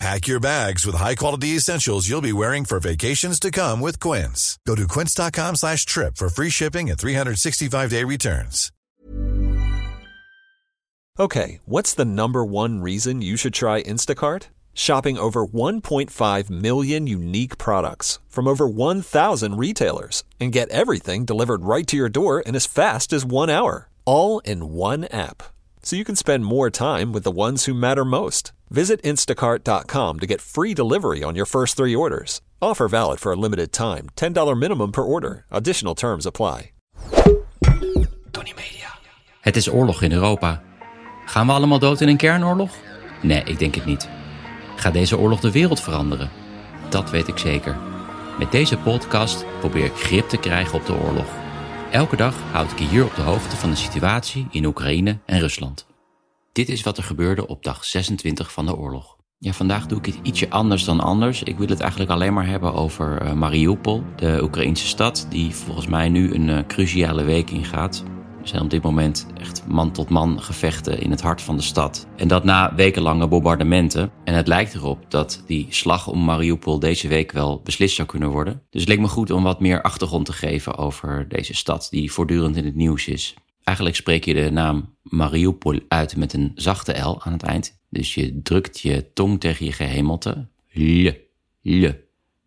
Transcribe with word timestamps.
Pack 0.00 0.26
your 0.26 0.40
bags 0.40 0.84
with 0.84 0.96
high-quality 0.96 1.48
essentials 1.56 2.08
you'll 2.08 2.20
be 2.20 2.32
wearing 2.32 2.64
for 2.64 2.80
vacations 2.80 3.38
to 3.40 3.50
come 3.50 3.80
with 3.80 4.00
Quince. 4.00 4.58
Go 4.66 4.74
to 4.74 4.88
quince.com 4.88 5.56
slash 5.56 5.86
trip 5.86 6.16
for 6.16 6.28
free 6.28 6.50
shipping 6.50 6.90
and 6.90 6.98
365-day 6.98 8.04
returns. 8.04 8.70
Okay, 11.18 11.60
what's 11.64 11.94
the 11.94 12.04
number 12.04 12.44
one 12.44 12.80
reason 12.80 13.22
you 13.22 13.36
should 13.36 13.54
try 13.54 13.82
Instacart? 13.84 14.48
Shopping 14.74 15.16
over 15.16 15.46
1.5 15.46 16.50
million 16.50 17.06
unique 17.06 17.56
products 17.56 18.18
from 18.28 18.48
over 18.48 18.66
1,000 18.68 19.56
retailers 19.56 20.24
and 20.40 20.50
get 20.50 20.68
everything 20.70 21.24
delivered 21.24 21.62
right 21.62 21.86
to 21.86 21.96
your 21.96 22.08
door 22.08 22.40
in 22.40 22.56
as 22.56 22.66
fast 22.66 23.12
as 23.12 23.24
one 23.24 23.48
hour, 23.48 23.88
all 24.04 24.40
in 24.40 24.72
one 24.72 25.04
app. 25.04 25.44
So 25.84 25.94
you 25.94 26.04
can 26.04 26.16
spend 26.16 26.44
more 26.44 26.68
time 26.68 27.12
with 27.12 27.22
the 27.22 27.30
ones 27.30 27.66
who 27.66 27.74
matter 27.74 28.04
most. 28.04 28.53
Visit 28.68 29.02
instacart.com 29.02 30.18
to 30.18 30.26
get 30.26 30.40
free 30.40 30.74
delivery 30.74 31.22
on 31.22 31.34
your 31.34 31.46
first 31.46 31.76
three 31.76 31.94
orders. 31.94 32.40
Offer 32.60 32.88
valid 32.88 33.20
for 33.20 33.32
a 33.32 33.36
limited 33.36 33.72
time. 33.72 34.08
$10 34.14 34.58
minimum 34.58 34.90
per 34.90 35.02
order. 35.04 35.44
Additional 35.50 35.94
terms 35.94 36.26
apply. 36.26 36.72
Tony 38.30 38.52
Media. 38.56 38.88
Het 39.40 39.56
is 39.56 39.68
oorlog 39.70 40.02
in 40.02 40.12
Europa. 40.12 40.62
Gaan 41.24 41.46
we 41.46 41.52
allemaal 41.52 41.78
dood 41.78 42.00
in 42.00 42.08
een 42.08 42.16
kernoorlog? 42.16 42.70
Nee, 43.22 43.42
ik 43.44 43.58
denk 43.58 43.74
het 43.74 43.84
niet. 43.84 44.08
Gaat 44.76 44.92
deze 44.92 45.18
oorlog 45.18 45.40
de 45.40 45.50
wereld 45.50 45.80
veranderen? 45.80 46.30
Dat 46.88 47.10
weet 47.10 47.28
ik 47.28 47.38
zeker. 47.38 47.76
Met 48.38 48.52
deze 48.52 48.78
podcast 48.78 49.44
probeer 49.58 49.84
ik 49.84 49.94
grip 49.94 50.28
te 50.28 50.36
krijgen 50.36 50.74
op 50.78 50.86
de 50.86 50.94
oorlog. 50.94 51.26
Elke 51.90 52.16
dag 52.16 52.34
houd 52.52 52.72
ik 52.72 52.78
je 52.78 52.84
hier 52.84 53.04
op 53.04 53.14
de 53.14 53.22
hoogte 53.22 53.56
van 53.56 53.70
de 53.70 53.76
situatie 53.76 54.46
in 54.50 54.64
Oekraïne 54.64 55.18
en 55.26 55.40
Rusland. 55.40 55.86
Dit 56.54 56.68
is 56.68 56.82
wat 56.82 56.96
er 56.96 57.04
gebeurde 57.04 57.46
op 57.46 57.62
dag 57.62 57.84
26 57.84 58.52
van 58.52 58.66
de 58.66 58.76
oorlog. 58.76 59.16
Ja, 59.38 59.52
vandaag 59.52 59.86
doe 59.86 59.98
ik 59.98 60.06
het 60.06 60.18
ietsje 60.22 60.50
anders 60.50 60.84
dan 60.84 61.00
anders. 61.00 61.42
Ik 61.42 61.58
wil 61.58 61.68
het 61.68 61.80
eigenlijk 61.80 62.10
alleen 62.10 62.32
maar 62.32 62.46
hebben 62.46 62.74
over 62.74 63.22
uh, 63.22 63.32
Mariupol, 63.32 64.02
de 64.16 64.38
Oekraïnse 64.42 64.86
stad, 64.86 65.26
die 65.30 65.54
volgens 65.54 65.86
mij 65.86 66.08
nu 66.08 66.34
een 66.34 66.48
uh, 66.48 66.58
cruciale 66.66 67.24
week 67.24 67.50
ingaat. 67.50 68.04
Er 68.40 68.48
zijn 68.48 68.62
op 68.62 68.70
dit 68.70 68.82
moment 68.82 69.26
echt 69.40 69.66
man-tot-man 69.66 70.42
gevechten 70.42 71.00
in 71.00 71.10
het 71.10 71.20
hart 71.20 71.42
van 71.42 71.56
de 71.56 71.62
stad. 71.62 72.06
En 72.16 72.28
dat 72.28 72.44
na 72.44 72.74
wekenlange 72.74 73.28
bombardementen. 73.28 74.10
En 74.24 74.34
het 74.34 74.46
lijkt 74.46 74.74
erop 74.74 75.10
dat 75.10 75.42
die 75.46 75.66
slag 75.70 76.08
om 76.08 76.24
Mariupol 76.24 76.78
deze 76.78 77.08
week 77.08 77.32
wel 77.32 77.60
beslist 77.64 77.94
zou 77.94 78.08
kunnen 78.08 78.30
worden. 78.30 78.62
Dus 78.70 78.80
het 78.80 78.90
leek 78.90 79.00
me 79.00 79.08
goed 79.08 79.30
om 79.30 79.42
wat 79.42 79.60
meer 79.60 79.82
achtergrond 79.82 80.26
te 80.26 80.32
geven 80.32 80.76
over 80.76 81.28
deze 81.28 81.54
stad, 81.54 81.86
die 81.90 82.12
voortdurend 82.12 82.56
in 82.56 82.64
het 82.64 82.74
nieuws 82.74 83.06
is. 83.06 83.34
Eigenlijk 83.64 83.96
spreek 83.96 84.24
je 84.24 84.34
de 84.34 84.50
naam 84.50 84.96
Mariupol 85.02 85.80
uit 85.88 86.16
met 86.16 86.32
een 86.32 86.52
zachte 86.54 86.92
L 87.00 87.22
aan 87.22 87.32
het 87.32 87.42
eind. 87.42 87.78
Dus 87.88 88.14
je 88.14 88.42
drukt 88.42 88.80
je 88.80 89.12
tong 89.12 89.40
tegen 89.40 89.66
je 89.66 89.72
gehemelte. 89.72 90.46
L, 90.72 91.10
L, 91.62 91.90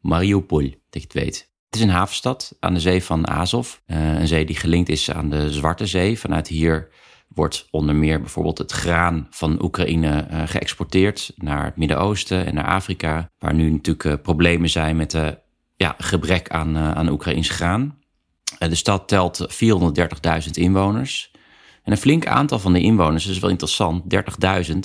Mariupol, 0.01 0.61
dat 0.61 1.01
je 1.01 1.07
het 1.07 1.13
weet. 1.13 1.51
Het 1.65 1.75
is 1.75 1.81
een 1.81 1.89
havenstad 1.89 2.55
aan 2.59 2.73
de 2.73 2.79
zee 2.79 3.03
van 3.03 3.27
Azov. 3.27 3.75
Uh, 3.87 4.19
een 4.19 4.27
zee 4.27 4.45
die 4.45 4.55
gelinkt 4.55 4.89
is 4.89 5.11
aan 5.11 5.29
de 5.29 5.51
Zwarte 5.53 5.85
Zee. 5.85 6.19
Vanuit 6.19 6.47
hier 6.47 6.89
wordt 7.27 7.67
onder 7.71 7.95
meer 7.95 8.19
bijvoorbeeld 8.19 8.57
het 8.57 8.71
graan 8.71 9.27
van 9.29 9.63
Oekraïne 9.63 10.27
uh, 10.31 10.41
geëxporteerd 10.45 11.33
naar 11.35 11.65
het 11.65 11.75
Midden-Oosten 11.77 12.45
en 12.45 12.53
naar 12.53 12.67
Afrika. 12.67 13.31
Waar 13.39 13.53
nu 13.53 13.71
natuurlijk 13.71 14.03
uh, 14.03 14.13
problemen 14.21 14.69
zijn 14.69 14.95
met 14.95 15.11
de 15.11 15.37
ja, 15.75 15.95
gebrek 15.97 16.49
aan, 16.49 16.77
aan 16.77 17.09
Oekraïns 17.09 17.49
graan. 17.49 17.99
De 18.59 18.75
stad 18.75 19.07
telt 19.07 19.47
430.000 20.45 20.49
inwoners. 20.51 21.31
En 21.83 21.91
een 21.91 21.97
flink 21.97 22.27
aantal 22.27 22.59
van 22.59 22.73
de 22.73 22.81
inwoners, 22.81 23.23
dat 23.23 23.33
is 23.33 23.39
wel 23.39 23.49
interessant, 23.49 24.03
30.000, 24.69 24.77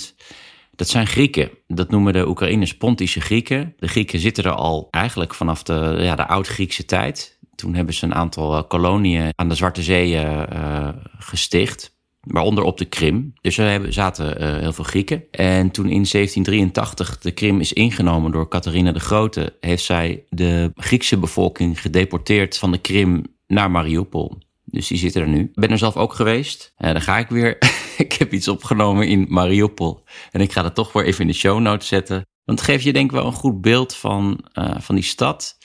dat 0.75 0.89
zijn 0.89 1.07
Grieken. 1.07 1.49
Dat 1.67 1.89
noemen 1.89 2.13
de 2.13 2.27
Oekraïners 2.27 2.77
Pontische 2.77 3.21
Grieken. 3.21 3.73
De 3.77 3.87
Grieken 3.87 4.19
zitten 4.19 4.43
er 4.43 4.51
al 4.51 4.87
eigenlijk 4.91 5.33
vanaf 5.33 5.63
de, 5.63 5.97
ja, 5.99 6.15
de 6.15 6.27
oud-Griekse 6.27 6.85
tijd. 6.85 7.37
Toen 7.55 7.73
hebben 7.73 7.93
ze 7.93 8.05
een 8.05 8.15
aantal 8.15 8.57
uh, 8.57 8.63
koloniën 8.67 9.33
aan 9.35 9.49
de 9.49 9.55
Zwarte 9.55 9.83
Zee 9.83 10.13
uh, 10.13 10.89
gesticht. 11.17 11.91
Waaronder 12.19 12.63
op 12.63 12.77
de 12.77 12.85
Krim. 12.85 13.33
Dus 13.41 13.57
er 13.57 13.93
zaten 13.93 14.59
heel 14.59 14.73
veel 14.73 14.83
Grieken. 14.83 15.23
En 15.31 15.71
toen 15.71 15.85
in 15.85 16.05
1783 16.11 17.17
de 17.19 17.31
Krim 17.31 17.59
is 17.59 17.73
ingenomen 17.73 18.31
door 18.31 18.47
Catharina 18.47 18.91
de 18.91 18.99
Grote... 18.99 19.55
heeft 19.59 19.83
zij 19.83 20.23
de 20.29 20.71
Griekse 20.75 21.17
bevolking 21.17 21.81
gedeporteerd 21.81 22.57
van 22.57 22.71
de 22.71 22.77
Krim 22.77 23.32
naar 23.47 23.71
Mariupol. 23.71 24.37
Dus 24.65 24.87
die 24.87 24.97
zitten 24.97 25.21
er 25.21 25.27
nu. 25.27 25.39
Ik 25.39 25.53
ben 25.53 25.69
er 25.69 25.77
zelf 25.77 25.97
ook 25.97 26.13
geweest. 26.13 26.73
En 26.77 26.93
dan 26.93 27.01
ga 27.01 27.17
ik 27.17 27.27
weer. 27.27 27.57
ik 27.97 28.13
heb 28.13 28.33
iets 28.33 28.47
opgenomen 28.47 29.07
in 29.07 29.25
Mariupol. 29.29 30.03
En 30.31 30.41
ik 30.41 30.51
ga 30.51 30.61
dat 30.61 30.75
toch 30.75 30.93
weer 30.93 31.05
even 31.05 31.21
in 31.21 31.27
de 31.27 31.33
show 31.33 31.59
notes 31.59 31.87
zetten. 31.87 32.25
Want 32.45 32.59
het 32.59 32.69
geeft 32.69 32.83
je 32.83 32.93
denk 32.93 33.05
ik 33.05 33.17
wel 33.17 33.25
een 33.25 33.33
goed 33.33 33.61
beeld 33.61 33.95
van, 33.95 34.45
uh, 34.53 34.75
van 34.79 34.95
die 34.95 35.03
stad. 35.03 35.57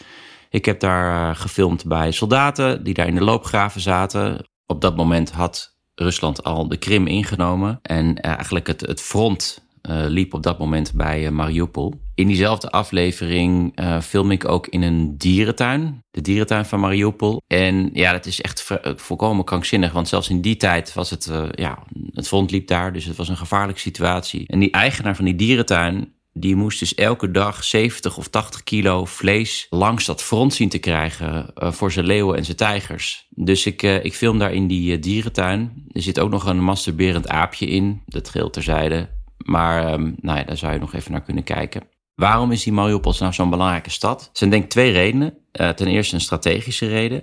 Ik 0.50 0.64
heb 0.64 0.80
daar 0.80 1.30
uh, 1.30 1.40
gefilmd 1.40 1.84
bij 1.84 2.10
soldaten 2.10 2.84
die 2.84 2.94
daar 2.94 3.06
in 3.06 3.14
de 3.14 3.24
loopgraven 3.24 3.80
zaten. 3.80 4.48
Op 4.66 4.80
dat 4.80 4.96
moment 4.96 5.30
had 5.30 5.76
Rusland 5.94 6.44
al 6.44 6.68
de 6.68 6.76
Krim 6.76 7.06
ingenomen. 7.06 7.78
En 7.82 8.20
eigenlijk 8.20 8.66
het, 8.66 8.80
het 8.80 9.00
front 9.00 9.67
liep 9.88 10.34
op 10.34 10.42
dat 10.42 10.58
moment 10.58 10.92
bij 10.94 11.24
uh, 11.24 11.30
Mariupol. 11.30 11.94
In 12.14 12.26
diezelfde 12.26 12.70
aflevering 12.70 13.80
uh, 13.80 14.00
film 14.00 14.30
ik 14.30 14.48
ook 14.48 14.66
in 14.66 14.82
een 14.82 15.18
dierentuin. 15.18 16.04
De 16.10 16.20
dierentuin 16.20 16.64
van 16.64 16.80
Mariupol. 16.80 17.42
En 17.46 17.90
ja, 17.92 18.12
dat 18.12 18.26
is 18.26 18.40
echt 18.40 18.78
volkomen 18.96 19.44
krankzinnig. 19.44 19.92
Want 19.92 20.08
zelfs 20.08 20.28
in 20.28 20.40
die 20.40 20.56
tijd 20.56 20.94
was 20.94 21.10
het, 21.10 21.30
ja, 21.54 21.82
het 22.12 22.28
front 22.28 22.50
liep 22.50 22.66
daar. 22.66 22.92
Dus 22.92 23.04
het 23.04 23.16
was 23.16 23.28
een 23.28 23.36
gevaarlijke 23.36 23.80
situatie. 23.80 24.46
En 24.46 24.58
die 24.58 24.70
eigenaar 24.70 25.16
van 25.16 25.24
die 25.24 25.36
dierentuin, 25.36 26.12
die 26.32 26.56
moest 26.56 26.78
dus 26.78 26.94
elke 26.94 27.30
dag 27.30 27.64
70 27.64 28.16
of 28.16 28.28
80 28.28 28.62
kilo 28.62 29.04
vlees 29.04 29.66
langs 29.70 30.04
dat 30.04 30.22
front 30.22 30.54
zien 30.54 30.68
te 30.68 30.78
krijgen 30.78 31.50
voor 31.54 31.92
zijn 31.92 32.06
leeuwen 32.06 32.36
en 32.36 32.44
zijn 32.44 32.56
tijgers. 32.56 33.26
Dus 33.30 33.66
ik, 33.66 33.82
ik 33.82 34.14
film 34.14 34.38
daar 34.38 34.52
in 34.52 34.66
die 34.66 34.98
dierentuin. 34.98 35.86
Er 35.88 36.02
zit 36.02 36.20
ook 36.20 36.30
nog 36.30 36.46
een 36.46 36.64
masturberend 36.64 37.28
aapje 37.28 37.66
in, 37.66 38.02
dat 38.06 38.28
geheel 38.28 38.50
terzijde. 38.50 39.16
Maar 39.44 39.92
um, 39.92 40.14
nou 40.20 40.38
ja, 40.38 40.44
daar 40.44 40.56
zou 40.56 40.72
je 40.72 40.78
nog 40.78 40.94
even 40.94 41.12
naar 41.12 41.22
kunnen 41.22 41.44
kijken. 41.44 41.82
Waarom 42.14 42.52
is 42.52 42.62
die 42.62 42.72
Mariupol 42.72 43.14
nou 43.18 43.32
zo'n 43.32 43.50
belangrijke 43.50 43.90
stad? 43.90 44.22
Er 44.22 44.28
zijn 44.32 44.50
denk 44.50 44.64
ik 44.64 44.70
twee 44.70 44.92
redenen. 44.92 45.34
Uh, 45.60 45.68
ten 45.68 45.86
eerste 45.86 46.14
een 46.14 46.20
strategische 46.20 46.86
reden. 46.86 47.20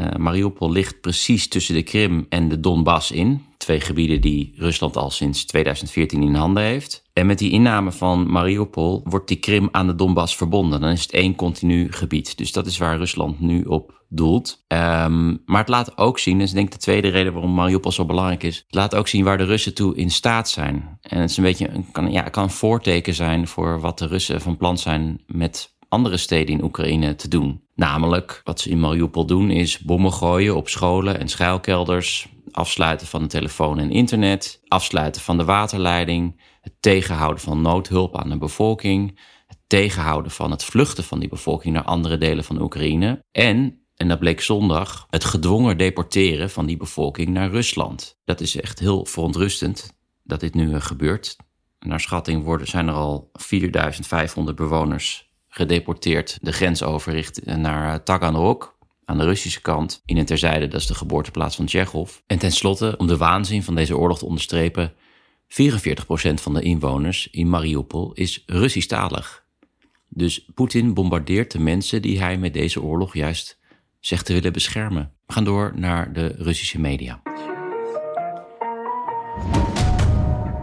Uh, 0.00 0.06
Mariupol 0.16 0.70
ligt 0.70 1.00
precies 1.00 1.48
tussen 1.48 1.74
de 1.74 1.82
Krim 1.82 2.26
en 2.28 2.48
de 2.48 2.60
Donbass 2.60 3.10
in. 3.10 3.44
Twee 3.56 3.80
gebieden 3.80 4.20
die 4.20 4.54
Rusland 4.56 4.96
al 4.96 5.10
sinds 5.10 5.44
2014 5.44 6.22
in 6.22 6.34
handen 6.34 6.62
heeft. 6.62 7.02
En 7.12 7.26
met 7.26 7.38
die 7.38 7.50
inname 7.50 7.92
van 7.92 8.30
Mariupol 8.30 9.00
wordt 9.04 9.28
die 9.28 9.36
Krim 9.36 9.68
aan 9.70 9.86
de 9.86 9.94
Donbass 9.94 10.36
verbonden. 10.36 10.80
Dan 10.80 10.90
is 10.90 11.02
het 11.02 11.12
één 11.12 11.34
continu 11.34 11.92
gebied. 11.92 12.38
Dus 12.38 12.52
dat 12.52 12.66
is 12.66 12.78
waar 12.78 12.96
Rusland 12.96 13.40
nu 13.40 13.62
op 13.62 14.03
doelt. 14.16 14.64
Um, 14.68 15.42
maar 15.44 15.60
het 15.60 15.68
laat 15.68 15.98
ook 15.98 16.18
zien, 16.18 16.38
dat 16.38 16.46
is 16.46 16.52
denk 16.52 16.66
ik 16.66 16.72
de 16.72 16.78
tweede 16.78 17.08
reden 17.08 17.32
waarom 17.32 17.54
Mariupol 17.54 17.92
zo 17.92 18.04
belangrijk 18.04 18.42
is. 18.42 18.56
Het 18.56 18.74
laat 18.74 18.94
ook 18.94 19.08
zien 19.08 19.24
waar 19.24 19.38
de 19.38 19.44
Russen 19.44 19.74
toe 19.74 19.96
in 19.96 20.10
staat 20.10 20.48
zijn. 20.48 20.98
En 21.00 21.20
het 21.20 21.30
is 21.30 21.36
een 21.36 21.42
beetje 21.42 21.68
een, 21.68 21.90
kan, 21.92 22.12
ja, 22.12 22.22
kan 22.22 22.42
een 22.42 22.50
voorteken 22.50 23.14
zijn 23.14 23.48
voor 23.48 23.80
wat 23.80 23.98
de 23.98 24.06
Russen 24.06 24.40
van 24.40 24.56
plan 24.56 24.78
zijn 24.78 25.22
met 25.26 25.76
andere 25.88 26.16
steden 26.16 26.54
in 26.54 26.64
Oekraïne 26.64 27.14
te 27.14 27.28
doen. 27.28 27.62
Namelijk, 27.74 28.40
wat 28.44 28.60
ze 28.60 28.70
in 28.70 28.80
Mariupol 28.80 29.26
doen, 29.26 29.50
is 29.50 29.78
bommen 29.78 30.12
gooien 30.12 30.56
op 30.56 30.68
scholen 30.68 31.20
en 31.20 31.28
schuilkelders, 31.28 32.28
afsluiten 32.50 33.06
van 33.06 33.22
de 33.22 33.28
telefoon 33.28 33.78
en 33.78 33.90
internet, 33.90 34.60
afsluiten 34.68 35.22
van 35.22 35.38
de 35.38 35.44
waterleiding, 35.44 36.40
het 36.60 36.72
tegenhouden 36.80 37.42
van 37.42 37.62
noodhulp 37.62 38.18
aan 38.18 38.28
de 38.28 38.38
bevolking, 38.38 39.20
het 39.46 39.58
tegenhouden 39.66 40.30
van 40.30 40.50
het 40.50 40.64
vluchten 40.64 41.04
van 41.04 41.18
die 41.20 41.28
bevolking 41.28 41.74
naar 41.74 41.84
andere 41.84 42.18
delen 42.18 42.44
van 42.44 42.60
Oekraïne 42.62 43.24
en 43.32 43.83
en 43.96 44.08
dat 44.08 44.18
bleek 44.18 44.40
zondag 44.40 45.06
het 45.10 45.24
gedwongen 45.24 45.78
deporteren 45.78 46.50
van 46.50 46.66
die 46.66 46.76
bevolking 46.76 47.28
naar 47.28 47.50
Rusland. 47.50 48.18
Dat 48.24 48.40
is 48.40 48.60
echt 48.60 48.78
heel 48.78 49.04
verontrustend 49.04 49.96
dat 50.22 50.40
dit 50.40 50.54
nu 50.54 50.80
gebeurt. 50.80 51.36
Naar 51.78 52.00
schatting 52.00 52.44
worden, 52.44 52.66
zijn 52.66 52.88
er 52.88 52.94
al 52.94 53.30
4500 53.32 54.56
bewoners 54.56 55.32
gedeporteerd 55.48 56.38
de 56.42 56.52
grens 56.52 56.82
over 56.82 57.30
naar 57.44 58.02
Taganrog 58.02 58.74
aan 59.04 59.18
de 59.18 59.24
Russische 59.24 59.60
kant. 59.60 60.02
In 60.04 60.18
en 60.18 60.24
terzijde, 60.24 60.68
dat 60.68 60.80
is 60.80 60.86
de 60.86 60.94
geboorteplaats 60.94 61.56
van 61.56 61.66
Tsjechov. 61.66 62.18
En 62.26 62.38
tenslotte, 62.38 62.94
om 62.96 63.06
de 63.06 63.16
waanzin 63.16 63.62
van 63.62 63.74
deze 63.74 63.96
oorlog 63.96 64.18
te 64.18 64.24
onderstrepen, 64.24 64.92
44% 65.48 66.34
van 66.34 66.54
de 66.54 66.62
inwoners 66.62 67.30
in 67.30 67.48
Mariupol 67.48 68.12
is 68.12 68.42
Russisch-talig. 68.46 69.44
Dus 70.08 70.48
Poetin 70.54 70.94
bombardeert 70.94 71.50
de 71.50 71.58
mensen 71.58 72.02
die 72.02 72.20
hij 72.20 72.38
met 72.38 72.52
deze 72.52 72.82
oorlog 72.82 73.14
juist 73.14 73.58
zegt 74.06 74.26
te 74.26 74.32
willen 74.32 74.52
beschermen. 74.52 75.12
We 75.26 75.32
gaan 75.32 75.44
door 75.44 75.72
naar 75.74 76.12
de 76.12 76.34
Russische 76.38 76.80
media. 76.80 77.22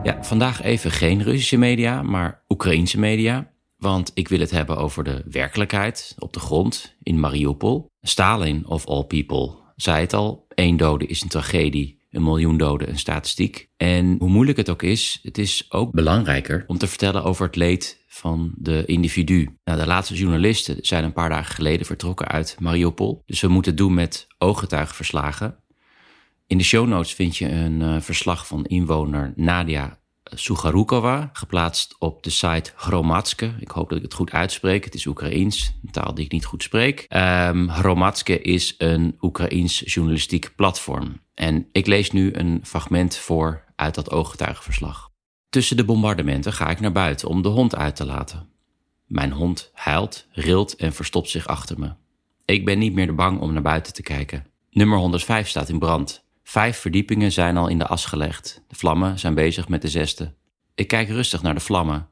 Ja, 0.03 0.23
vandaag 0.23 0.61
even 0.61 0.91
geen 0.91 1.23
Russische 1.23 1.57
media, 1.57 2.01
maar 2.01 2.43
Oekraïense 2.49 2.99
media. 2.99 3.51
Want 3.77 4.11
ik 4.13 4.27
wil 4.27 4.39
het 4.39 4.51
hebben 4.51 4.77
over 4.77 5.03
de 5.03 5.23
werkelijkheid 5.25 6.15
op 6.19 6.33
de 6.33 6.39
grond 6.39 6.95
in 7.03 7.19
Mariupol. 7.19 7.89
Stalin, 8.01 8.67
of 8.67 8.85
all 8.85 9.03
people, 9.03 9.51
zei 9.75 10.01
het 10.01 10.13
al: 10.13 10.45
één 10.55 10.77
dode 10.77 11.05
is 11.05 11.21
een 11.21 11.29
tragedie 11.29 12.00
een 12.11 12.23
miljoen 12.23 12.57
doden 12.57 12.89
een 12.89 12.99
statistiek. 12.99 13.69
En 13.77 14.15
hoe 14.19 14.29
moeilijk 14.29 14.57
het 14.57 14.69
ook 14.69 14.83
is, 14.83 15.19
het 15.23 15.37
is 15.37 15.65
ook 15.69 15.91
belangrijker 15.91 16.63
om 16.67 16.77
te 16.77 16.87
vertellen 16.87 17.23
over 17.23 17.45
het 17.45 17.55
leed 17.55 18.03
van 18.07 18.51
de 18.55 18.85
individu. 18.85 19.57
Nou, 19.63 19.79
de 19.79 19.87
laatste 19.87 20.15
journalisten 20.15 20.77
zijn 20.81 21.03
een 21.03 21.13
paar 21.13 21.29
dagen 21.29 21.55
geleden 21.55 21.85
vertrokken 21.85 22.27
uit 22.27 22.55
Mariupol. 22.59 23.23
Dus 23.25 23.41
we 23.41 23.47
moeten 23.47 23.71
het 23.71 23.79
doen 23.79 23.93
met 23.93 24.27
ooggetuigenverslagen. 24.37 25.55
In 26.47 26.57
de 26.57 26.63
show 26.63 26.87
notes 26.87 27.13
vind 27.13 27.37
je 27.37 27.49
een 27.49 27.81
uh, 27.81 27.95
verslag 27.99 28.47
van 28.47 28.65
inwoner 28.65 29.33
Nadia 29.35 29.99
Sugarukova, 30.23 31.29
geplaatst 31.33 31.95
op 31.99 32.23
de 32.23 32.29
site 32.29 32.71
Hromadske. 32.75 33.53
Ik 33.59 33.71
hoop 33.71 33.89
dat 33.89 33.97
ik 33.97 34.03
het 34.03 34.13
goed 34.13 34.31
uitspreek. 34.31 34.83
Het 34.83 34.93
is 34.93 35.05
Oekraïens, 35.05 35.73
een 35.83 35.91
taal 35.91 36.13
die 36.13 36.25
ik 36.25 36.31
niet 36.31 36.45
goed 36.45 36.63
spreek. 36.63 37.05
Um, 37.09 37.69
is 38.41 38.75
een 38.77 39.17
Oekraïens 39.21 39.81
journalistiek 39.85 40.53
platform. 40.55 41.21
En 41.41 41.67
ik 41.71 41.87
lees 41.87 42.11
nu 42.11 42.33
een 42.33 42.59
fragment 42.63 43.17
voor 43.17 43.63
uit 43.75 43.95
dat 43.95 44.11
ooggetuigenverslag. 44.11 45.09
Tussen 45.49 45.77
de 45.77 45.85
bombardementen 45.85 46.53
ga 46.53 46.69
ik 46.69 46.79
naar 46.79 46.91
buiten 46.91 47.27
om 47.27 47.41
de 47.41 47.49
hond 47.49 47.75
uit 47.75 47.95
te 47.95 48.05
laten. 48.05 48.49
Mijn 49.05 49.31
hond 49.31 49.71
huilt, 49.73 50.27
rilt 50.31 50.75
en 50.75 50.93
verstopt 50.93 51.29
zich 51.29 51.47
achter 51.47 51.79
me. 51.79 51.93
Ik 52.45 52.65
ben 52.65 52.79
niet 52.79 52.93
meer 52.93 53.15
bang 53.15 53.39
om 53.39 53.53
naar 53.53 53.61
buiten 53.61 53.93
te 53.93 54.01
kijken. 54.01 54.45
Nummer 54.71 54.97
105 54.97 55.47
staat 55.47 55.69
in 55.69 55.79
brand. 55.79 56.23
Vijf 56.43 56.77
verdiepingen 56.77 57.31
zijn 57.31 57.57
al 57.57 57.67
in 57.67 57.77
de 57.77 57.87
as 57.87 58.05
gelegd. 58.05 58.63
De 58.67 58.75
vlammen 58.75 59.19
zijn 59.19 59.33
bezig 59.33 59.67
met 59.67 59.81
de 59.81 59.89
zesde. 59.89 60.33
Ik 60.75 60.87
kijk 60.87 61.09
rustig 61.09 61.41
naar 61.41 61.55
de 61.55 61.59
vlammen. 61.59 62.09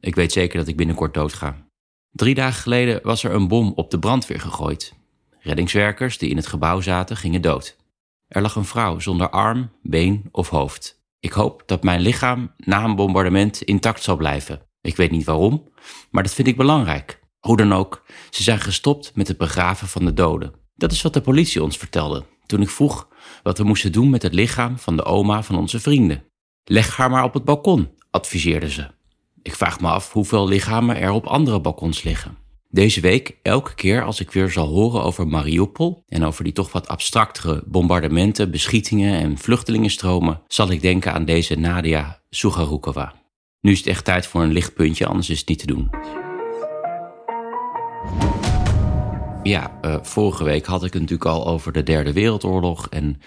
Ik 0.00 0.14
weet 0.14 0.32
zeker 0.32 0.58
dat 0.58 0.68
ik 0.68 0.76
binnenkort 0.76 1.14
doodga. 1.14 1.66
Drie 2.10 2.34
dagen 2.34 2.62
geleden 2.62 3.00
was 3.02 3.24
er 3.24 3.32
een 3.32 3.48
bom 3.48 3.72
op 3.74 3.90
de 3.90 3.98
brandweer 3.98 4.40
gegooid. 4.40 4.94
Reddingswerkers 5.40 6.18
die 6.18 6.30
in 6.30 6.36
het 6.36 6.46
gebouw 6.46 6.80
zaten 6.80 7.16
gingen 7.16 7.42
dood. 7.42 7.82
Er 8.34 8.42
lag 8.42 8.56
een 8.56 8.64
vrouw 8.64 8.98
zonder 8.98 9.30
arm, 9.30 9.70
been 9.82 10.28
of 10.30 10.48
hoofd. 10.48 11.02
Ik 11.20 11.32
hoop 11.32 11.62
dat 11.66 11.82
mijn 11.82 12.00
lichaam 12.00 12.54
na 12.56 12.84
een 12.84 12.96
bombardement 12.96 13.62
intact 13.62 14.02
zal 14.02 14.16
blijven. 14.16 14.60
Ik 14.80 14.96
weet 14.96 15.10
niet 15.10 15.24
waarom, 15.24 15.68
maar 16.10 16.22
dat 16.22 16.34
vind 16.34 16.48
ik 16.48 16.56
belangrijk. 16.56 17.20
Hoe 17.38 17.56
dan 17.56 17.72
ook, 17.72 18.04
ze 18.30 18.42
zijn 18.42 18.60
gestopt 18.60 19.12
met 19.14 19.28
het 19.28 19.38
begraven 19.38 19.88
van 19.88 20.04
de 20.04 20.14
doden. 20.14 20.52
Dat 20.74 20.92
is 20.92 21.02
wat 21.02 21.12
de 21.12 21.20
politie 21.20 21.62
ons 21.62 21.76
vertelde 21.76 22.24
toen 22.46 22.62
ik 22.62 22.70
vroeg 22.70 23.08
wat 23.42 23.58
we 23.58 23.64
moesten 23.64 23.92
doen 23.92 24.10
met 24.10 24.22
het 24.22 24.34
lichaam 24.34 24.78
van 24.78 24.96
de 24.96 25.04
oma 25.04 25.42
van 25.42 25.56
onze 25.56 25.80
vrienden. 25.80 26.24
Leg 26.64 26.96
haar 26.96 27.10
maar 27.10 27.24
op 27.24 27.34
het 27.34 27.44
balkon, 27.44 27.88
adviseerden 28.10 28.70
ze. 28.70 28.90
Ik 29.42 29.54
vraag 29.54 29.80
me 29.80 29.88
af 29.88 30.12
hoeveel 30.12 30.48
lichamen 30.48 30.96
er 30.96 31.10
op 31.10 31.26
andere 31.26 31.60
balkons 31.60 32.02
liggen. 32.02 32.43
Deze 32.74 33.00
week, 33.00 33.38
elke 33.42 33.74
keer 33.74 34.04
als 34.04 34.20
ik 34.20 34.30
weer 34.30 34.50
zal 34.50 34.68
horen 34.68 35.02
over 35.02 35.26
Mariupol 35.26 36.02
en 36.08 36.24
over 36.24 36.44
die 36.44 36.52
toch 36.52 36.72
wat 36.72 36.88
abstractere 36.88 37.62
bombardementen, 37.66 38.50
beschietingen 38.50 39.20
en 39.20 39.38
vluchtelingenstromen, 39.38 40.40
zal 40.46 40.70
ik 40.70 40.80
denken 40.80 41.12
aan 41.12 41.24
deze 41.24 41.54
Nadia 41.54 42.20
Sugarukova. 42.30 43.14
Nu 43.60 43.72
is 43.72 43.78
het 43.78 43.86
echt 43.86 44.04
tijd 44.04 44.26
voor 44.26 44.42
een 44.42 44.52
lichtpuntje, 44.52 45.06
anders 45.06 45.30
is 45.30 45.38
het 45.38 45.48
niet 45.48 45.58
te 45.58 45.66
doen. 45.66 45.90
Ja, 49.42 49.78
uh, 49.82 49.96
vorige 50.02 50.44
week 50.44 50.66
had 50.66 50.84
ik 50.84 50.92
het 50.92 51.02
natuurlijk 51.02 51.30
al 51.30 51.46
over 51.46 51.72
de 51.72 51.82
Derde 51.82 52.12
Wereldoorlog 52.12 52.88
en 52.88 53.20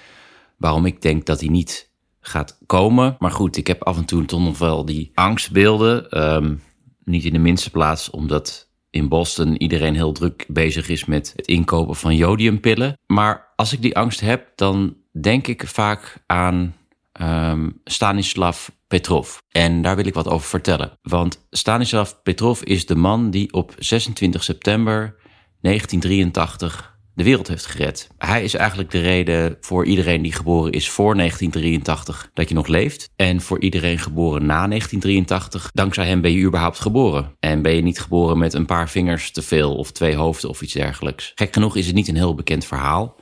waarom 0.57 0.85
ik 0.85 1.01
denk 1.01 1.25
dat 1.25 1.39
die 1.39 1.51
niet 1.51 1.91
gaat 2.19 2.57
komen. 2.65 3.15
Maar 3.19 3.31
goed, 3.31 3.57
ik 3.57 3.67
heb 3.67 3.83
af 3.83 3.97
en 3.97 4.05
toe 4.05 4.25
toch 4.25 4.41
nog 4.41 4.57
wel 4.57 4.85
die 4.85 5.11
angstbeelden. 5.13 6.23
Um, 6.35 6.61
niet 7.03 7.23
in 7.23 7.33
de 7.33 7.39
minste 7.39 7.71
plaats 7.71 8.09
omdat 8.09 8.66
in 8.89 9.07
Boston 9.07 9.55
iedereen 9.55 9.95
heel 9.95 10.11
druk 10.11 10.45
bezig 10.47 10.89
is 10.89 11.05
met 11.05 11.33
het 11.35 11.47
inkopen 11.47 11.95
van 11.95 12.15
jodiumpillen. 12.15 12.99
Maar 13.05 13.53
als 13.55 13.73
ik 13.73 13.81
die 13.81 13.95
angst 13.95 14.19
heb, 14.19 14.51
dan 14.55 14.95
denk 15.21 15.47
ik 15.47 15.67
vaak 15.67 16.23
aan 16.25 16.75
um, 17.21 17.81
Stanislav 17.83 18.67
Petrov. 18.87 19.37
En 19.51 19.81
daar 19.81 19.95
wil 19.95 20.05
ik 20.05 20.13
wat 20.13 20.27
over 20.27 20.47
vertellen. 20.47 20.91
Want 21.01 21.47
Stanislav 21.49 22.11
Petrov 22.23 22.61
is 22.61 22.85
de 22.85 22.95
man 22.95 23.29
die 23.29 23.53
op 23.53 23.75
26 23.77 24.43
september 24.43 25.15
1983 25.61 26.96
de 27.17 27.23
wereld 27.23 27.47
heeft 27.47 27.65
gered. 27.65 28.09
Hij 28.17 28.43
is 28.43 28.53
eigenlijk 28.53 28.91
de 28.91 28.99
reden 28.99 29.57
voor 29.61 29.85
iedereen 29.85 30.21
die 30.21 30.33
geboren 30.33 30.71
is 30.71 30.89
voor 30.89 31.15
1983 31.15 32.29
dat 32.33 32.49
je 32.49 32.55
nog 32.55 32.67
leeft. 32.67 33.09
En 33.15 33.41
voor 33.41 33.59
iedereen 33.59 33.99
geboren 33.99 34.45
na 34.45 34.67
1983, 34.67 35.71
dankzij 35.73 36.07
hem 36.07 36.21
ben 36.21 36.31
je 36.31 36.45
überhaupt 36.45 36.79
geboren. 36.79 37.35
En 37.39 37.61
ben 37.61 37.75
je 37.75 37.81
niet 37.81 37.99
geboren 37.99 38.37
met 38.37 38.53
een 38.53 38.65
paar 38.65 38.89
vingers 38.89 39.31
te 39.31 39.41
veel 39.41 39.75
of 39.75 39.91
twee 39.91 40.15
hoofden 40.15 40.49
of 40.49 40.61
iets 40.61 40.73
dergelijks. 40.73 41.31
Gek 41.35 41.53
genoeg 41.53 41.75
is 41.75 41.85
het 41.85 41.95
niet 41.95 42.07
een 42.07 42.15
heel 42.15 42.35
bekend 42.35 42.65
verhaal. 42.65 43.15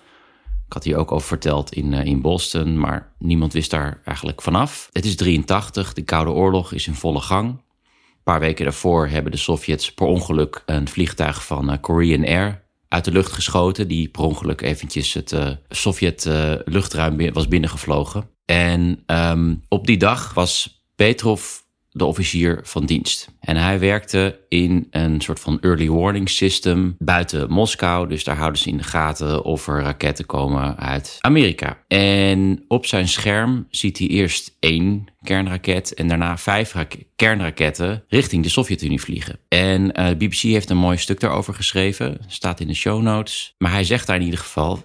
Ik 0.68 0.74
had 0.74 0.84
hier 0.84 0.98
ook 0.98 1.12
over 1.12 1.28
verteld 1.28 1.74
in, 1.74 1.92
uh, 1.92 2.06
in 2.06 2.22
Boston, 2.22 2.80
maar 2.80 3.14
niemand 3.20 3.54
wist 3.54 3.72
daar 3.72 4.02
eigenlijk 4.06 4.42
vanaf. 4.42 4.90
Het 4.92 5.06
is 5.06 5.16
83, 5.16 5.94
de 5.94 6.02
Koude 6.02 6.32
Oorlog 6.32 6.74
is 6.74 6.88
in 6.88 6.96
volle 6.96 7.22
gang. 7.22 7.50
Een 7.50 8.34
paar 8.34 8.40
weken 8.40 8.64
daarvoor 8.64 9.08
hebben 9.08 9.32
de 9.32 9.38
Sovjets 9.38 9.94
per 9.94 10.08
ongeluk 10.08 10.64
een 10.66 10.88
vliegtuig 10.88 11.46
van 11.46 11.72
uh, 11.72 11.78
Korean 11.82 12.26
Air 12.26 12.64
uit 12.88 13.06
de 13.06 13.12
lucht 13.12 13.32
geschoten. 13.32 13.88
Die 13.88 14.10
per 14.10 14.24
ongeluk 14.24 14.62
eventjes 14.62 15.14
het 15.14 15.32
uh, 15.32 15.50
Sovjet 15.70 16.26
uh, 16.26 16.54
luchtruim 16.66 17.34
was 17.34 17.48
binnengevlogen. 17.48 18.30
En 18.46 19.04
um, 19.08 19.62
op 19.68 19.88
die 19.88 19.98
dag 19.98 20.34
was 20.34 20.84
Petrov 20.96 21.64
de 21.96 22.06
officier 22.06 22.60
van 22.64 22.86
dienst. 22.86 23.30
En 23.40 23.56
hij 23.56 23.80
werkte 23.80 24.40
in 24.50 24.88
een 24.92 25.22
soort 25.22 25.40
van 25.40 25.60
early 25.60 25.90
warning 25.90 26.30
system 26.30 26.96
buiten 27.00 27.52
Moskou. 27.52 28.08
Dus 28.08 28.24
daar 28.24 28.36
houden 28.36 28.62
ze 28.62 28.70
in 28.70 28.78
de 28.78 28.84
gaten 28.84 29.44
of 29.44 29.68
er 29.68 29.82
raketten 29.82 30.26
komen 30.26 30.78
uit 30.78 31.18
Amerika. 31.20 31.78
En 31.88 32.64
op 32.68 32.86
zijn 32.86 33.08
scherm 33.08 33.68
ziet 33.70 33.98
hij 33.98 34.08
eerst 34.08 34.56
één 34.60 35.06
kernraket 35.22 35.94
en 35.94 36.08
daarna 36.08 36.38
vijf 36.38 36.76
kernraketten 37.16 38.04
richting 38.08 38.44
de 38.44 38.50
Sovjet-Unie 38.50 39.02
vliegen. 39.02 39.40
En 39.48 39.82
uh, 40.00 40.08
de 40.08 40.16
BBC 40.16 40.40
heeft 40.40 40.70
een 40.70 40.78
mooi 40.78 40.98
stuk 40.98 41.20
daarover 41.20 41.54
geschreven, 41.54 42.18
staat 42.28 42.60
in 42.60 42.68
de 42.68 42.74
show 42.74 43.02
notes. 43.02 43.56
Maar 43.58 43.72
hij 43.72 43.84
zegt 43.84 44.08
daar 44.08 44.16
in 44.16 44.24
ieder 44.24 44.40
geval, 44.40 44.84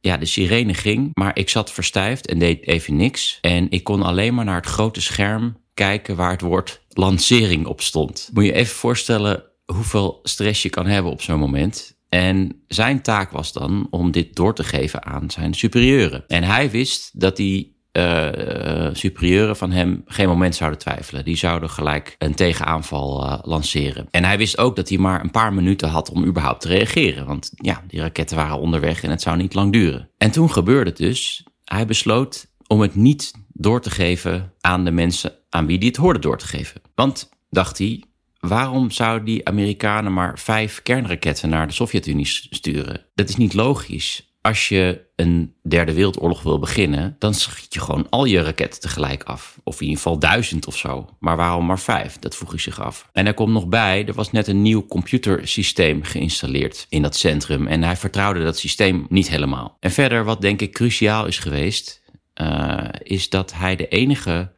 ja, 0.00 0.16
de 0.16 0.26
sirene 0.26 0.74
ging, 0.74 1.10
maar 1.14 1.38
ik 1.38 1.48
zat 1.48 1.72
verstijfd 1.72 2.26
en 2.26 2.38
deed 2.38 2.66
even 2.66 2.96
niks. 2.96 3.38
En 3.40 3.66
ik 3.70 3.84
kon 3.84 4.02
alleen 4.02 4.34
maar 4.34 4.44
naar 4.44 4.56
het 4.56 4.66
grote 4.66 5.00
scherm 5.00 5.56
kijken 5.80 6.16
waar 6.16 6.30
het 6.30 6.40
woord 6.40 6.82
lancering 6.88 7.66
op 7.66 7.80
stond. 7.80 8.30
Moet 8.32 8.44
je 8.44 8.52
even 8.52 8.76
voorstellen 8.76 9.42
hoeveel 9.64 10.20
stress 10.22 10.62
je 10.62 10.68
kan 10.68 10.86
hebben 10.86 11.12
op 11.12 11.22
zo'n 11.22 11.38
moment. 11.38 11.98
En 12.08 12.62
zijn 12.66 13.02
taak 13.02 13.30
was 13.30 13.52
dan 13.52 13.86
om 13.90 14.10
dit 14.10 14.36
door 14.36 14.54
te 14.54 14.64
geven 14.64 15.04
aan 15.04 15.30
zijn 15.30 15.54
superieuren. 15.54 16.24
En 16.26 16.42
hij 16.42 16.70
wist 16.70 17.20
dat 17.20 17.36
die 17.36 17.78
uh, 17.92 18.88
superieuren 18.92 19.56
van 19.56 19.70
hem 19.70 20.02
geen 20.06 20.28
moment 20.28 20.54
zouden 20.54 20.78
twijfelen. 20.78 21.24
Die 21.24 21.36
zouden 21.36 21.70
gelijk 21.70 22.14
een 22.18 22.34
tegenaanval 22.34 23.24
uh, 23.24 23.38
lanceren. 23.42 24.06
En 24.10 24.24
hij 24.24 24.38
wist 24.38 24.58
ook 24.58 24.76
dat 24.76 24.88
hij 24.88 24.98
maar 24.98 25.20
een 25.20 25.30
paar 25.30 25.52
minuten 25.52 25.88
had 25.88 26.10
om 26.10 26.24
überhaupt 26.24 26.60
te 26.60 26.68
reageren. 26.68 27.26
Want 27.26 27.50
ja, 27.54 27.82
die 27.86 28.00
raketten 28.00 28.36
waren 28.36 28.58
onderweg 28.58 29.02
en 29.02 29.10
het 29.10 29.22
zou 29.22 29.36
niet 29.36 29.54
lang 29.54 29.72
duren. 29.72 30.10
En 30.18 30.30
toen 30.30 30.50
gebeurde 30.50 30.90
het 30.90 30.98
dus. 30.98 31.44
Hij 31.64 31.86
besloot 31.86 32.46
om 32.66 32.80
het 32.80 32.94
niet 32.94 33.32
door 33.52 33.80
te 33.80 33.90
geven 33.90 34.52
aan 34.60 34.84
de 34.84 34.90
mensen 34.90 35.39
aan 35.50 35.66
wie 35.66 35.78
die 35.78 35.88
het 35.88 35.96
hoorde 35.96 36.18
door 36.18 36.38
te 36.38 36.46
geven. 36.46 36.80
Want, 36.94 37.28
dacht 37.50 37.78
hij, 37.78 38.04
waarom 38.40 38.90
zouden 38.90 39.24
die 39.24 39.46
Amerikanen 39.46 40.12
maar 40.12 40.38
vijf 40.38 40.82
kernraketten 40.82 41.48
naar 41.48 41.66
de 41.66 41.72
Sovjet-Unie 41.72 42.26
sturen? 42.50 43.04
Dat 43.14 43.28
is 43.28 43.36
niet 43.36 43.54
logisch. 43.54 44.28
Als 44.42 44.68
je 44.68 45.00
een 45.16 45.54
derde 45.62 45.94
wereldoorlog 45.94 46.42
wil 46.42 46.58
beginnen, 46.58 47.16
dan 47.18 47.34
schiet 47.34 47.74
je 47.74 47.80
gewoon 47.80 48.06
al 48.10 48.24
je 48.24 48.42
raketten 48.42 48.80
tegelijk 48.80 49.22
af. 49.22 49.60
Of 49.64 49.74
in 49.74 49.82
ieder 49.86 49.96
geval 49.96 50.18
duizend 50.18 50.66
of 50.66 50.76
zo. 50.76 51.08
Maar 51.18 51.36
waarom 51.36 51.66
maar 51.66 51.78
vijf? 51.78 52.18
Dat 52.18 52.36
vroeg 52.36 52.50
hij 52.50 52.58
zich 52.58 52.80
af. 52.80 53.08
En 53.12 53.26
er 53.26 53.34
komt 53.34 53.52
nog 53.52 53.66
bij, 53.66 54.06
er 54.06 54.14
was 54.14 54.30
net 54.30 54.46
een 54.46 54.62
nieuw 54.62 54.86
computersysteem 54.86 56.02
geïnstalleerd 56.02 56.86
in 56.88 57.02
dat 57.02 57.16
centrum. 57.16 57.66
En 57.66 57.82
hij 57.82 57.96
vertrouwde 57.96 58.44
dat 58.44 58.58
systeem 58.58 59.06
niet 59.08 59.28
helemaal. 59.28 59.76
En 59.80 59.90
verder, 59.90 60.24
wat 60.24 60.40
denk 60.40 60.60
ik 60.60 60.72
cruciaal 60.72 61.26
is 61.26 61.38
geweest, 61.38 62.02
uh, 62.40 62.88
is 63.02 63.28
dat 63.28 63.54
hij 63.54 63.76
de 63.76 63.88
enige 63.88 64.52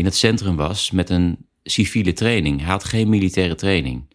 in 0.00 0.06
het 0.06 0.16
centrum 0.16 0.56
was 0.56 0.90
met 0.90 1.10
een 1.10 1.46
civiele 1.62 2.12
training. 2.12 2.60
Hij 2.60 2.70
had 2.70 2.84
geen 2.84 3.08
militaire 3.08 3.54
training. 3.54 4.14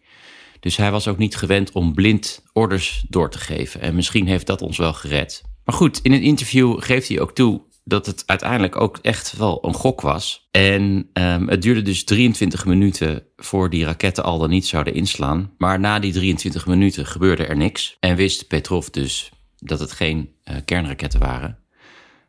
Dus 0.60 0.76
hij 0.76 0.90
was 0.90 1.08
ook 1.08 1.18
niet 1.18 1.36
gewend 1.36 1.72
om 1.72 1.94
blind 1.94 2.44
orders 2.52 3.04
door 3.08 3.30
te 3.30 3.38
geven. 3.38 3.80
En 3.80 3.94
misschien 3.94 4.26
heeft 4.26 4.46
dat 4.46 4.62
ons 4.62 4.78
wel 4.78 4.92
gered. 4.92 5.42
Maar 5.64 5.74
goed, 5.74 6.00
in 6.02 6.12
een 6.12 6.22
interview 6.22 6.82
geeft 6.82 7.08
hij 7.08 7.20
ook 7.20 7.34
toe 7.34 7.62
dat 7.84 8.06
het 8.06 8.22
uiteindelijk 8.26 8.80
ook 8.80 8.98
echt 9.02 9.36
wel 9.36 9.64
een 9.64 9.74
gok 9.74 10.00
was. 10.00 10.48
En 10.50 11.10
um, 11.12 11.48
het 11.48 11.62
duurde 11.62 11.82
dus 11.82 12.04
23 12.04 12.66
minuten 12.66 13.26
voor 13.36 13.70
die 13.70 13.84
raketten 13.84 14.24
al 14.24 14.38
dan 14.38 14.50
niet 14.50 14.66
zouden 14.66 14.94
inslaan. 14.94 15.52
Maar 15.58 15.80
na 15.80 15.98
die 15.98 16.12
23 16.12 16.66
minuten 16.66 17.06
gebeurde 17.06 17.46
er 17.46 17.56
niks. 17.56 17.96
En 18.00 18.16
wist 18.16 18.46
Petrov 18.46 18.86
dus 18.86 19.30
dat 19.56 19.80
het 19.80 19.92
geen 19.92 20.30
uh, 20.44 20.56
kernraketten 20.64 21.20
waren. 21.20 21.58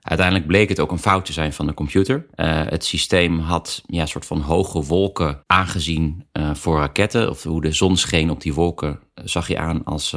Uiteindelijk 0.07 0.47
bleek 0.47 0.69
het 0.69 0.79
ook 0.79 0.91
een 0.91 0.99
fout 0.99 1.25
te 1.25 1.33
zijn 1.33 1.53
van 1.53 1.67
de 1.67 1.73
computer. 1.73 2.25
Uh, 2.35 2.61
het 2.65 2.85
systeem 2.85 3.39
had 3.39 3.83
ja, 3.85 4.01
een 4.01 4.07
soort 4.07 4.25
van 4.25 4.41
hoge 4.41 4.83
wolken 4.83 5.43
aangezien 5.45 6.25
uh, 6.33 6.53
voor 6.53 6.79
raketten. 6.79 7.29
Of 7.29 7.43
hoe 7.43 7.61
de 7.61 7.71
zon 7.71 7.97
scheen 7.97 8.29
op 8.29 8.41
die 8.41 8.53
wolken 8.53 8.99
zag 9.23 9.47
je 9.47 9.57
aan 9.57 9.83
als 9.83 10.15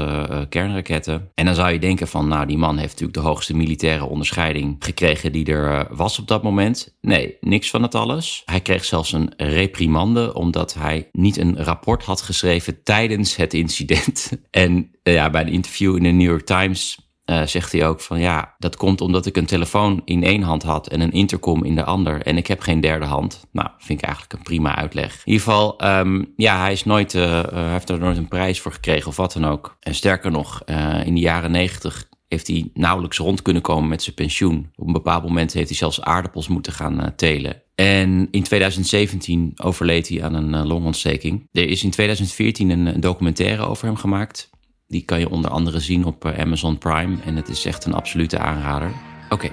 kernraketten. 0.48 1.30
En 1.34 1.44
dan 1.44 1.54
zou 1.54 1.72
je 1.72 1.78
denken 1.78 2.08
van, 2.08 2.28
nou, 2.28 2.46
die 2.46 2.58
man 2.58 2.76
heeft 2.76 2.90
natuurlijk 2.90 3.18
de 3.18 3.28
hoogste 3.28 3.56
militaire 3.56 4.04
onderscheiding 4.04 4.76
gekregen 4.78 5.32
die 5.32 5.46
er 5.46 5.96
was 5.96 6.18
op 6.18 6.28
dat 6.28 6.42
moment. 6.42 6.96
Nee, 7.00 7.36
niks 7.40 7.70
van 7.70 7.82
het 7.82 7.94
alles. 7.94 8.42
Hij 8.44 8.60
kreeg 8.60 8.84
zelfs 8.84 9.12
een 9.12 9.32
reprimande 9.36 10.34
omdat 10.34 10.74
hij 10.74 11.08
niet 11.12 11.36
een 11.36 11.64
rapport 11.64 12.04
had 12.04 12.20
geschreven 12.20 12.82
tijdens 12.82 13.36
het 13.36 13.54
incident. 13.54 14.30
en 14.50 14.90
ja, 15.02 15.30
bij 15.30 15.42
een 15.42 15.52
interview 15.52 15.96
in 15.96 16.02
de 16.02 16.08
New 16.08 16.28
York 16.28 16.46
Times 16.46 17.09
uh, 17.30 17.46
zegt 17.46 17.72
hij 17.72 17.86
ook 17.86 18.00
van 18.00 18.20
ja, 18.20 18.54
dat 18.58 18.76
komt 18.76 19.00
omdat 19.00 19.26
ik 19.26 19.36
een 19.36 19.46
telefoon 19.46 20.02
in 20.04 20.24
één 20.24 20.42
hand 20.42 20.62
had 20.62 20.88
en 20.88 21.00
een 21.00 21.12
intercom 21.12 21.64
in 21.64 21.74
de 21.74 21.84
ander. 21.84 22.22
En 22.22 22.36
ik 22.36 22.46
heb 22.46 22.60
geen 22.60 22.80
derde 22.80 23.06
hand. 23.06 23.46
Nou, 23.52 23.68
vind 23.78 23.98
ik 23.98 24.04
eigenlijk 24.04 24.34
een 24.34 24.42
prima 24.42 24.76
uitleg. 24.76 25.12
In 25.12 25.32
ieder 25.32 25.42
geval, 25.42 25.84
um, 25.84 26.32
ja, 26.36 26.60
hij 26.60 26.72
is 26.72 26.84
nooit, 26.84 27.14
uh, 27.14 27.42
heeft 27.52 27.88
er 27.88 27.98
nooit 27.98 28.16
een 28.16 28.28
prijs 28.28 28.60
voor 28.60 28.72
gekregen 28.72 29.08
of 29.08 29.16
wat 29.16 29.32
dan 29.32 29.46
ook. 29.46 29.76
En 29.80 29.94
sterker 29.94 30.30
nog, 30.30 30.62
in 31.04 31.14
de 31.14 31.20
jaren 31.20 31.50
negentig 31.50 32.08
heeft 32.28 32.46
hij 32.46 32.70
nauwelijks 32.74 33.18
rond 33.18 33.42
kunnen 33.42 33.62
komen 33.62 33.88
met 33.88 34.02
zijn 34.02 34.14
pensioen. 34.14 34.70
Op 34.74 34.86
een 34.86 34.92
bepaald 34.92 35.22
moment 35.22 35.52
heeft 35.52 35.68
hij 35.68 35.76
zelfs 35.76 36.00
aardappels 36.00 36.48
moeten 36.48 36.72
gaan 36.72 37.12
telen. 37.16 37.62
En 37.74 38.28
in 38.30 38.42
2017 38.42 39.52
overleed 39.56 40.08
hij 40.08 40.22
aan 40.22 40.34
een 40.34 40.66
longontsteking. 40.66 41.48
Er 41.52 41.68
is 41.68 41.84
in 41.84 41.90
2014 41.90 42.70
een 42.70 43.00
documentaire 43.00 43.62
over 43.62 43.86
hem 43.86 43.96
gemaakt. 43.96 44.50
Die 44.90 45.04
kan 45.04 45.18
je 45.18 45.30
onder 45.30 45.50
andere 45.50 45.80
zien 45.80 46.04
op 46.04 46.24
eh, 46.24 46.40
Amazon 46.40 46.78
Prime 46.78 47.16
en 47.24 47.36
het 47.36 47.48
is 47.48 47.64
echt 47.64 47.84
een 47.84 47.94
absolute 47.94 48.38
aanrader. 48.38 48.92
Oké, 49.28 49.50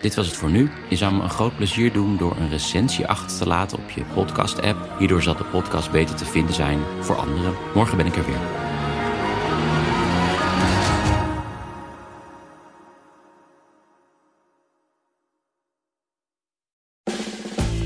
dit 0.00 0.14
was 0.14 0.26
het 0.26 0.36
voor 0.36 0.50
nu. 0.50 0.70
Je 0.88 0.96
zou 0.96 1.14
me 1.14 1.22
een 1.22 1.30
groot 1.30 1.56
plezier 1.56 1.92
doen 1.92 2.16
door 2.16 2.36
een 2.36 2.50
recensie 2.50 3.06
achter 3.06 3.38
te 3.38 3.46
laten 3.46 3.78
op 3.78 3.90
je 3.90 4.02
podcast-app. 4.14 4.94
Hierdoor 4.98 5.22
zal 5.22 5.36
de 5.36 5.44
podcast 5.44 5.90
beter 5.90 6.14
te 6.14 6.24
vinden 6.24 6.54
zijn 6.54 6.78
voor 7.00 7.16
anderen. 7.16 7.54
Morgen 7.74 7.96
ben 7.96 8.06
ik 8.06 8.16
er 8.16 8.26
weer. 8.26 8.40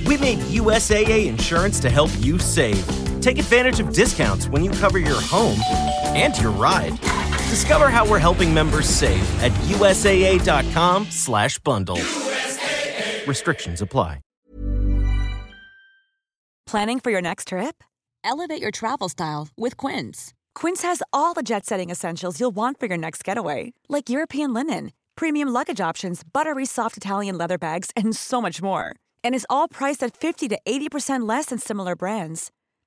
We 0.05 0.17
made 0.21 0.73
USAA 0.75 1.14
insurance 1.14 1.81
to 1.81 1.88
help 1.88 2.11
you 2.21 2.38
save. 2.38 3.12
Take 3.23 3.38
advantage 3.38 3.81
of 3.81 3.95
discounts 3.95 4.49
when 4.49 4.62
you 4.64 4.71
cover 4.73 4.99
your 4.99 5.21
home 5.21 5.59
and 6.14 6.37
your 6.38 6.50
ride. 6.50 7.00
Discover 7.49 7.88
how 7.88 8.07
we're 8.07 8.19
helping 8.19 8.52
members 8.52 8.87
save 8.87 9.23
at 9.43 9.50
USAA.com/bundle. 9.69 11.97
USAA. 11.97 13.26
Restrictions 13.26 13.81
apply. 13.81 14.21
Planning 16.67 17.00
for 17.00 17.11
your 17.11 17.21
next 17.21 17.49
trip? 17.49 17.83
Elevate 18.25 18.62
your 18.62 18.71
travel 18.71 19.09
style 19.09 19.49
with 19.57 19.76
Quince. 19.76 20.33
Quince 20.55 20.83
has 20.83 21.02
all 21.12 21.35
the 21.35 21.43
jet-setting 21.43 21.91
essentials 21.91 22.41
you'll 22.41 22.55
want 22.55 22.79
for 22.81 22.87
your 22.87 22.97
next 22.97 23.25
getaway, 23.25 23.75
like 23.88 24.09
European 24.09 24.55
linen, 24.55 24.93
premium 25.17 25.49
luggage 25.49 25.81
options, 25.81 26.23
buttery 26.25 26.64
soft 26.64 26.97
Italian 26.97 27.37
leather 27.37 27.59
bags, 27.59 27.91
and 27.95 28.17
so 28.17 28.41
much 28.41 28.62
more. 28.62 28.95
And 29.23 29.35
is 29.35 29.47
all 29.50 29.69
priced 29.69 30.02
at 30.02 30.17
50 30.17 30.49
to 30.49 30.59
80% 30.67 31.29
less 31.29 31.47
than 31.47 31.59
similar 31.59 31.95
brands. 31.95 32.50